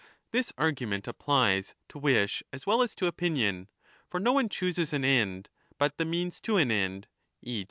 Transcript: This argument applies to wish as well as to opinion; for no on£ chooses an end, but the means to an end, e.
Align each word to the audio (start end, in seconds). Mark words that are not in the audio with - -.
This 0.31 0.51
argument 0.57 1.07
applies 1.07 1.75
to 1.89 1.99
wish 1.99 2.41
as 2.51 2.65
well 2.65 2.81
as 2.81 2.95
to 2.95 3.05
opinion; 3.05 3.69
for 4.09 4.19
no 4.19 4.33
on£ 4.33 4.49
chooses 4.49 4.93
an 4.93 5.05
end, 5.05 5.47
but 5.77 5.97
the 5.97 6.05
means 6.05 6.39
to 6.41 6.57
an 6.57 6.71
end, 6.71 7.05
e. 7.43 7.59